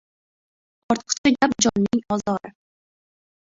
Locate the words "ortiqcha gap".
0.93-1.51